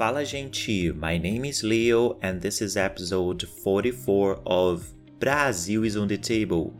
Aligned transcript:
Fala 0.00 0.24
gente, 0.24 0.90
my 0.94 1.18
name 1.18 1.46
is 1.46 1.60
Leo 1.60 2.16
and 2.22 2.38
this 2.38 2.62
is 2.62 2.74
episode 2.74 3.46
44 3.46 4.40
of 4.46 4.94
Brasil 5.18 5.84
is 5.84 5.94
on 5.94 6.06
the 6.06 6.16
table. 6.16 6.72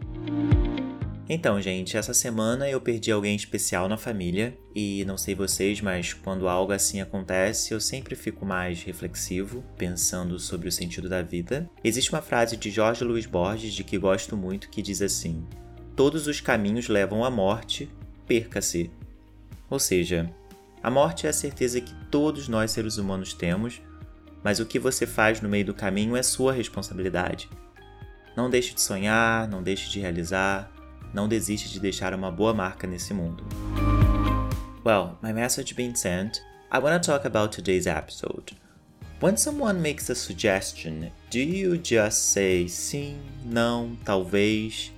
Então, 1.29 1.61
gente, 1.61 1.99
essa 1.99 2.15
semana 2.15 2.71
eu 2.71 2.81
perdi 2.81 3.13
alguém 3.13 3.37
especial 3.37 3.91
na 3.91 3.99
família 3.99 4.57
e 4.75 5.05
não 5.05 5.19
sei 5.19 5.35
vocês, 5.35 5.83
mas 5.83 6.15
quando 6.15 6.49
algo 6.49 6.73
assim 6.73 7.03
acontece, 7.03 7.75
eu 7.75 7.79
sempre 7.79 8.17
fico 8.17 8.47
mais 8.47 8.83
reflexivo, 8.83 9.63
pensando 9.77 10.39
sobre 10.39 10.69
o 10.69 10.73
sentido 10.73 11.07
da 11.07 11.21
vida. 11.21 11.69
Existe 11.85 12.11
uma 12.11 12.23
frase 12.23 12.57
de 12.57 12.71
Jorge 12.71 13.05
Luiz 13.05 13.27
Borges 13.27 13.75
de 13.75 13.85
que 13.85 13.99
gosto 13.99 14.35
muito 14.35 14.71
que 14.71 14.81
diz 14.81 15.03
assim: 15.03 15.47
Todos 15.95 16.27
os 16.27 16.41
caminhos 16.41 16.89
levam 16.89 17.23
à 17.23 17.31
morte, 17.31 17.87
perca-se. 18.27 18.91
Ou 19.69 19.79
seja, 19.79 20.35
a 20.83 20.91
morte 20.91 21.27
é 21.27 21.31
a 21.31 21.33
certeza 21.33 21.81
que 21.81 21.95
todos 22.11 22.49
nós 22.49 22.71
seres 22.71 22.97
humanos 22.97 23.35
temos, 23.35 23.83
mas 24.43 24.61
o 24.61 24.67
que 24.67 24.79
você 24.79 25.07
faz 25.07 25.41
no 25.41 25.49
meio 25.49 25.67
do 25.67 25.75
caminho 25.75 26.17
é 26.17 26.23
sua 26.23 26.53
responsabilidade. 26.53 27.51
Não 28.35 28.49
deixe 28.49 28.75
de 28.75 28.81
sonhar, 28.81 29.47
não 29.47 29.63
deixe 29.63 29.91
de 29.91 30.01
realizar, 30.01 30.73
não 31.13 31.29
desiste 31.29 31.69
de 31.69 31.79
deixar 31.79 32.15
uma 32.15 32.31
boa 32.31 32.55
marca 32.55 32.87
nesse 32.87 33.13
mundo. 33.13 33.45
Well, 34.85 35.19
my 35.23 35.35
message 35.35 35.75
being 35.75 35.95
sent, 35.95 36.41
I 36.73 36.79
want 36.79 37.03
to 37.03 37.11
talk 37.11 37.27
about 37.27 37.55
today's 37.55 37.87
episode. 37.87 38.57
When 39.21 39.37
someone 39.37 39.81
makes 39.81 40.09
a 40.09 40.15
suggestion, 40.15 41.13
do 41.31 41.41
you 41.41 41.77
just 41.77 42.33
say 42.33 42.67
sim, 42.69 43.19
não, 43.45 43.99
talvez? 44.03 44.91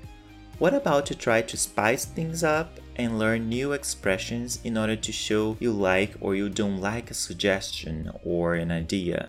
What 0.60 0.77
about 0.77 1.06
to 1.08 1.16
try 1.16 1.42
to 1.42 1.56
spice 1.56 2.05
things 2.05 2.44
up 2.44 2.78
and 2.96 3.19
learn 3.19 3.48
new 3.48 3.73
expressions 3.73 4.60
in 4.64 4.77
order 4.77 4.96
to 4.96 5.12
show 5.12 5.56
you 5.60 5.73
like 5.73 6.14
or 6.20 6.34
you 6.34 6.48
don't 6.48 6.80
like 6.80 7.11
a 7.11 7.14
suggestion 7.14 8.11
or 8.25 8.55
an 8.55 8.70
idea? 8.70 9.28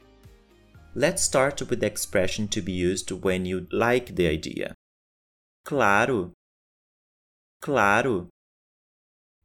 Let's 0.96 1.24
start 1.24 1.62
with 1.70 1.80
the 1.80 1.88
expression 1.88 2.48
to 2.50 2.62
be 2.62 2.72
used 2.72 3.12
when 3.12 3.46
you 3.46 3.68
like 3.72 4.16
the 4.16 4.28
idea. 4.28 4.76
Claro, 5.66 6.34
Claro. 7.64 8.28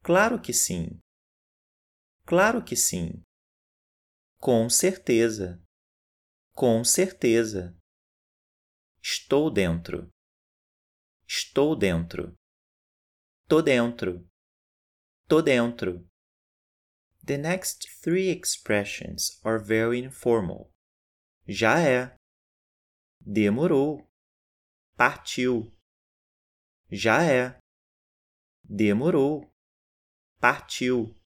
Claro 0.03 0.41
que 0.41 0.53
sim. 0.53 0.99
Claro 2.27 2.65
que 2.65 2.75
sim. 2.75 3.23
Com 4.41 4.69
certeza. 4.69 5.63
Com 6.53 6.83
certeza. 6.83 7.79
Estou 9.01 9.49
dentro. 9.53 10.11
Estou 11.29 11.77
dentro. 11.77 12.35
Tô 13.49 13.63
dentro. 13.63 14.29
Tô 15.27 15.43
dentro. 15.43 16.07
The 17.25 17.39
next 17.39 17.89
three 18.03 18.31
expressions 18.31 19.41
are 19.43 19.59
very 19.59 19.99
informal. 19.99 20.71
Já 21.47 21.81
é. 21.81 22.15
Demorou. 23.21 24.09
Partiu. 24.97 25.73
Já 26.91 27.23
é. 27.23 27.59
demorou, 28.69 29.51
partiu. 30.39 31.17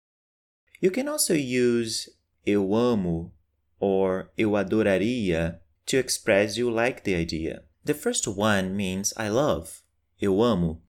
You 0.81 0.92
can 0.92 1.09
also 1.09 1.34
use 1.34 2.09
eu 2.47 2.75
amo 2.75 3.33
or 3.79 4.31
eu 4.36 4.57
adoraria 4.57 5.61
to 5.86 5.97
express 5.97 6.57
you 6.57 6.70
like 6.70 7.03
the 7.03 7.14
idea. 7.14 7.64
The 7.84 7.95
first 7.95 8.29
one 8.29 8.75
means 8.75 9.12
I 9.17 9.29
love, 9.29 9.83
eu 10.20 10.41
amo. 10.41 10.83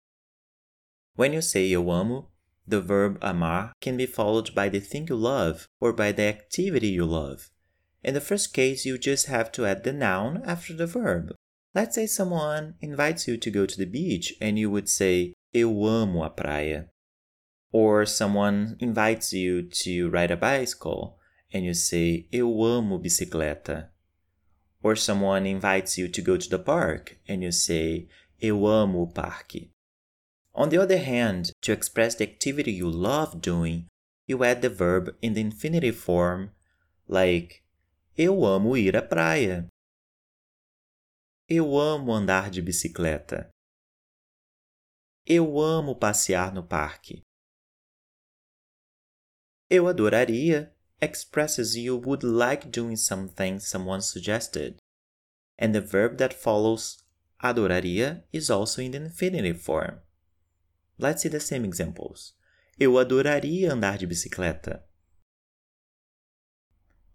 When 1.14 1.32
you 1.32 1.42
say 1.42 1.66
eu 1.66 1.90
amo, 1.90 2.30
the 2.66 2.80
verb 2.80 3.18
amar 3.20 3.72
can 3.80 3.96
be 3.96 4.06
followed 4.06 4.54
by 4.54 4.68
the 4.68 4.80
thing 4.80 5.06
you 5.08 5.16
love 5.16 5.68
or 5.80 5.92
by 5.92 6.12
the 6.12 6.22
activity 6.22 6.88
you 6.88 7.04
love. 7.04 7.50
In 8.02 8.14
the 8.14 8.20
first 8.20 8.54
case, 8.54 8.86
you 8.86 8.98
just 8.98 9.26
have 9.26 9.52
to 9.52 9.66
add 9.66 9.84
the 9.84 9.92
noun 9.92 10.42
after 10.46 10.72
the 10.72 10.86
verb. 10.86 11.34
Let's 11.74 11.94
say 11.94 12.06
someone 12.06 12.74
invites 12.80 13.28
you 13.28 13.36
to 13.36 13.50
go 13.50 13.66
to 13.66 13.78
the 13.78 13.86
beach 13.86 14.34
and 14.40 14.58
you 14.58 14.70
would 14.70 14.88
say 14.88 15.34
Eu 15.54 15.86
amo 15.86 16.22
a 16.22 16.30
praia. 16.30 16.86
Or 17.72 18.06
someone 18.06 18.76
invites 18.80 19.32
you 19.32 19.62
to 19.62 20.10
ride 20.10 20.30
a 20.30 20.36
bicycle 20.36 21.18
and 21.52 21.64
you 21.64 21.74
say 21.74 22.26
Eu 22.32 22.48
amo 22.62 22.98
bicicleta. 22.98 23.88
Or 24.82 24.96
someone 24.96 25.46
invites 25.46 25.96
you 25.96 26.08
to 26.08 26.22
go 26.22 26.36
to 26.36 26.48
the 26.48 26.58
park 26.58 27.18
and 27.28 27.42
you 27.42 27.52
say 27.52 28.08
Eu 28.40 28.66
amo 28.66 29.02
o 29.02 29.06
parque. 29.06 29.71
On 30.54 30.68
the 30.68 30.78
other 30.78 30.98
hand, 30.98 31.52
to 31.62 31.72
express 31.72 32.14
the 32.14 32.24
activity 32.24 32.72
you 32.72 32.90
love 32.90 33.40
doing, 33.40 33.88
you 34.26 34.44
add 34.44 34.60
the 34.60 34.68
verb 34.68 35.14
in 35.22 35.32
the 35.32 35.40
infinitive 35.40 35.96
form, 35.96 36.50
like 37.08 37.62
Eu 38.16 38.44
amo 38.44 38.76
ir 38.76 38.94
à 38.94 39.00
praia. 39.00 39.66
Eu 41.48 41.78
amo 41.78 42.12
andar 42.12 42.50
de 42.50 42.60
bicicleta. 42.60 43.48
Eu 45.26 45.58
amo 45.58 45.94
passear 45.94 46.52
no 46.52 46.62
parque. 46.62 47.22
Eu 49.70 49.88
adoraria 49.88 50.74
expresses 51.00 51.74
you 51.74 51.96
would 51.96 52.22
like 52.22 52.68
doing 52.68 52.96
something 52.96 53.58
someone 53.58 54.02
suggested. 54.02 54.76
And 55.58 55.72
the 55.72 55.80
verb 55.80 56.18
that 56.18 56.34
follows 56.34 57.02
adoraria 57.42 58.24
is 58.30 58.50
also 58.50 58.82
in 58.82 58.90
the 58.90 58.98
infinitive 58.98 59.62
form. 59.62 60.01
Let's 60.98 61.22
see 61.22 61.30
the 61.30 61.40
same 61.40 61.66
examples. 61.66 62.36
Eu 62.78 62.98
adoraria 62.98 63.72
andar 63.72 63.98
de 63.98 64.06
bicicleta. 64.06 64.86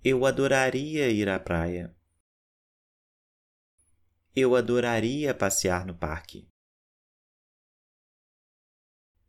Eu 0.03 0.25
adoraria 0.25 1.09
ir 1.09 1.27
à 1.29 1.39
praia. 1.39 1.95
Eu 4.35 4.55
adoraria 4.55 5.33
passear 5.33 5.85
no 5.85 5.97
parque. 5.97 6.47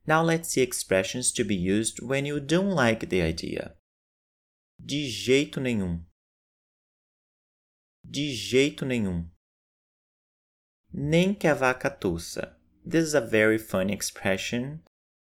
Now 0.07 0.23
let's 0.23 0.49
see 0.49 0.63
expressions 0.63 1.33
to 1.33 1.45
be 1.45 1.55
used 1.55 2.01
when 2.01 2.27
you 2.27 2.41
don't 2.41 2.75
like 2.75 3.07
the 3.07 3.23
idea. 3.23 3.77
De 4.79 5.09
jeito 5.09 5.61
nenhum. 5.61 6.05
De 8.05 8.35
jeito 8.35 8.85
nenhum. 8.85 9.31
Nem 10.93 11.35
que 11.35 11.47
a 11.47 11.55
vaca 11.55 11.91
tussa. 11.91 12.58
This 12.88 13.04
is 13.04 13.15
a 13.15 13.21
very 13.21 13.59
funny 13.59 13.93
expression. 13.93 14.81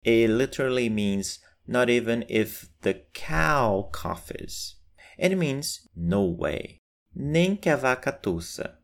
It 0.03 0.29
literally 0.29 0.89
means 0.89 1.39
not 1.65 1.89
even 1.89 2.23
if 2.29 2.69
the 2.81 3.05
cow 3.13 3.89
coughs. 3.91 4.75
It 5.17 5.35
means 5.35 5.87
no 5.95 6.25
way. 6.25 6.77
Nem 7.15 7.57
que 7.57 7.69
a 7.69 7.75
vaca 7.75 8.11
tussa. 8.11 8.77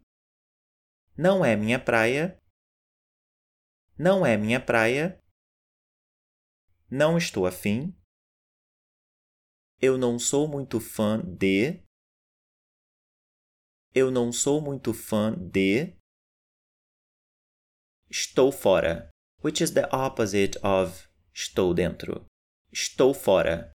Não 1.17 1.45
é 1.45 1.55
minha 1.55 1.79
praia. 1.79 2.37
Não 3.97 4.25
é 4.25 4.35
minha 4.35 4.59
praia 4.59 5.19
não 6.89 7.17
estou 7.17 7.45
afim. 7.45 7.93
Eu 9.81 9.97
não 9.97 10.17
sou 10.19 10.47
muito 10.47 10.79
fã 10.79 11.19
de. 11.21 11.83
Eu 13.93 14.11
não 14.11 14.31
sou 14.31 14.61
muito 14.61 14.93
fã 14.93 15.33
de. 15.33 15.97
Estou 18.11 18.53
fora, 18.53 19.09
which 19.41 19.61
is 19.61 19.73
the 19.73 19.91
opposite 19.91 20.55
of 20.63 21.07
estou 21.33 21.73
dentro. 21.75 22.25
Estou 22.73 23.15
fora. 23.15 23.71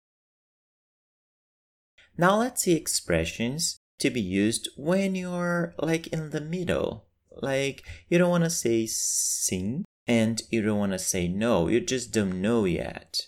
Now 2.17 2.39
let's 2.39 2.63
see 2.63 2.75
expressions 2.75 3.79
to 3.99 4.11
be 4.11 4.21
used 4.21 4.69
when 4.77 5.15
you're 5.15 5.75
like 5.79 6.09
in 6.09 6.31
the 6.31 6.41
middle. 6.41 7.07
Like 7.31 7.85
you 8.09 8.19
don't 8.19 8.31
want 8.31 8.45
to 8.45 8.51
say 8.51 8.87
sim 8.87 9.85
and 10.07 10.43
you 10.51 10.63
don't 10.63 10.79
want 10.79 10.93
to 10.93 10.99
say 10.99 11.29
no, 11.29 11.69
you 11.69 11.81
just 11.81 12.13
don't 12.13 12.41
know 12.41 12.65
yet. 12.65 13.21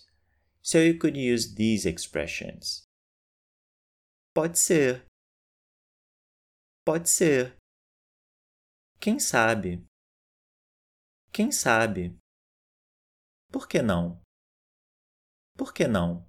So 0.63 0.79
you 0.79 0.95
could 0.95 1.17
use 1.17 1.55
these 1.55 1.87
expressions. 1.87 2.85
Pode 4.35 4.57
ser. 4.57 5.03
Pode 6.87 7.09
ser. 7.09 7.53
Quem 9.01 9.19
sabe? 9.19 9.83
Quem 11.33 11.53
sabe? 11.53 12.19
Por 13.53 13.69
que 13.69 13.81
não? 13.81 14.21
Por 15.57 15.73
que 15.73 15.87
não? 15.87 16.27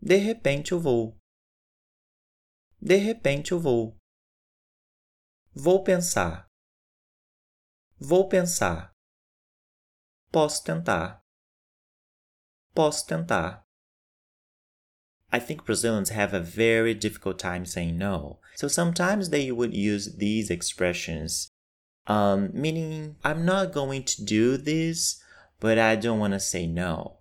De 0.00 0.16
repente 0.16 0.72
eu 0.72 0.80
vou. 0.80 1.16
De 2.80 2.96
repente 2.96 3.52
eu 3.52 3.60
vou. 3.60 3.96
Vou 5.52 5.84
pensar. 5.84 6.46
Vou 7.96 8.28
pensar. 8.28 8.92
Posso 10.32 10.64
tentar. 10.64 11.22
Posso 12.74 13.06
tentar. 13.06 13.64
I 15.32 15.38
think 15.38 15.64
Brazilians 15.64 16.10
have 16.10 16.34
a 16.34 16.40
very 16.40 16.94
difficult 16.94 17.38
time 17.38 17.64
saying 17.64 17.96
no. 17.96 18.40
So 18.56 18.68
sometimes 18.68 19.30
they 19.30 19.50
would 19.52 19.72
use 19.72 20.16
these 20.16 20.50
expressions, 20.50 21.50
um, 22.06 22.50
meaning 22.52 23.16
I'm 23.24 23.44
not 23.44 23.72
going 23.72 24.04
to 24.04 24.24
do 24.24 24.56
this, 24.56 25.22
but 25.60 25.78
I 25.78 25.96
don't 25.96 26.18
want 26.18 26.34
to 26.34 26.40
say 26.40 26.66
no. 26.66 27.18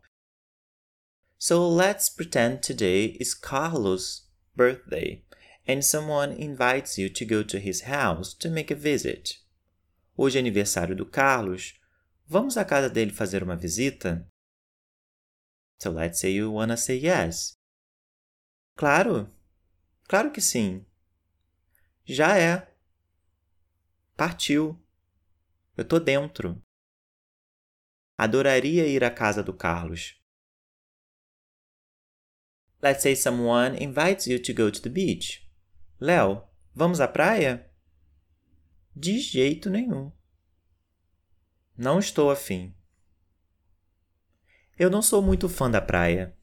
So 1.38 1.68
let's 1.68 2.10
pretend 2.10 2.64
today 2.64 3.18
is 3.20 3.34
Carlos 3.34 4.28
birthday 4.56 5.24
and 5.68 5.84
someone 5.84 6.32
invites 6.32 6.98
you 6.98 7.10
to 7.10 7.26
go 7.26 7.44
to 7.44 7.60
his 7.60 7.82
house 7.82 8.34
to 8.36 8.50
make 8.50 8.72
a 8.72 8.76
visit. 8.76 9.40
Hoje 10.18 10.38
é 10.38 10.40
aniversário 10.40 10.96
do 10.96 11.06
Carlos. 11.06 11.74
Vamos 12.28 12.58
à 12.58 12.64
casa 12.64 12.90
dele 12.90 13.12
fazer 13.12 13.44
uma 13.44 13.56
visita? 13.56 14.28
So 15.82 15.92
let's 15.92 16.20
say 16.20 16.32
you 16.32 16.54
wanna 16.54 16.78
say 16.78 16.98
yes. 16.98 17.58
Claro. 18.76 19.30
Claro 20.08 20.32
que 20.32 20.42
sim. 20.42 20.86
Já 22.06 22.38
é. 22.38 22.73
Partiu. 24.16 24.80
Eu 25.76 25.84
tô 25.84 26.00
dentro. 26.00 26.62
Adoraria 28.16 28.86
ir 28.86 29.04
à 29.04 29.10
casa 29.10 29.42
do 29.42 29.54
Carlos. 29.54 30.22
Let's 32.82 33.02
say 33.02 33.16
someone 33.16 33.82
invites 33.84 34.28
you 34.28 34.40
to 34.40 34.54
go 34.54 34.70
to 34.70 34.82
the 34.82 34.90
beach. 34.90 35.50
Léo, 36.00 36.48
vamos 36.76 37.02
à 37.02 37.08
praia? 37.08 37.72
De 38.96 39.20
jeito 39.20 39.70
nenhum. 39.70 40.12
Não 41.76 41.98
estou 41.98 42.30
afim. 42.30 42.76
Eu 44.78 44.90
não 44.90 45.02
sou 45.02 45.22
muito 45.22 45.50
fã 45.50 45.72
da 45.72 45.82
praia. 45.82 46.38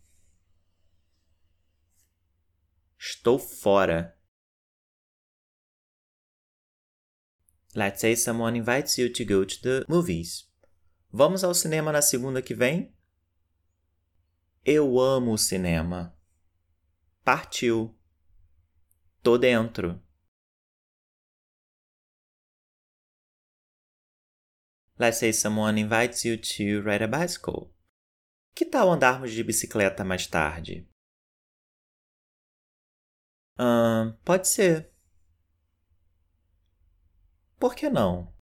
Estou 2.98 3.38
fora. 3.38 4.19
Let's 7.74 8.00
say 8.00 8.16
someone 8.16 8.56
invites 8.56 8.98
you 8.98 9.08
to 9.12 9.24
go 9.24 9.44
to 9.44 9.62
the 9.62 9.84
movies. 9.88 10.48
Vamos 11.12 11.44
ao 11.44 11.54
cinema 11.54 11.92
na 11.92 12.02
segunda 12.02 12.42
que 12.42 12.54
vem? 12.54 12.92
Eu 14.64 14.98
amo 14.98 15.32
o 15.32 15.38
cinema. 15.38 16.16
Partiu. 17.24 17.96
Tô 19.22 19.38
dentro. 19.38 20.02
Let's 24.98 25.18
say 25.18 25.32
someone 25.32 25.80
invites 25.80 26.24
you 26.24 26.36
to 26.36 26.82
ride 26.82 27.04
a 27.04 27.08
bicycle. 27.08 27.72
Que 28.54 28.64
tal 28.66 28.92
andarmos 28.92 29.30
de 29.30 29.44
bicicleta 29.44 30.04
mais 30.04 30.26
tarde? 30.26 30.86
Um, 33.58 34.12
pode 34.24 34.48
ser. 34.48 34.89
Por 37.60 37.74
que 37.74 37.90
não? 37.90 38.34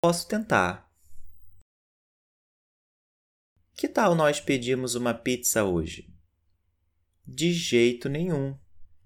Posso 0.00 0.28
tentar. 0.28 0.88
Que 3.74 3.88
tal 3.88 4.14
nós 4.14 4.40
pedirmos 4.40 4.94
uma 4.94 5.12
pizza 5.12 5.64
hoje? 5.64 6.08
De 7.26 7.52
jeito 7.52 8.08
nenhum. 8.08 8.56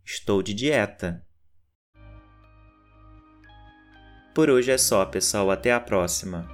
Estou 0.05 0.43
de 0.43 0.53
dieta. 0.53 1.27
Por 4.35 4.51
hoje 4.51 4.71
é 4.71 4.77
só, 4.77 5.07
pessoal. 5.07 5.51
Até 5.51 5.73
a 5.73 5.81
próxima. 5.81 6.47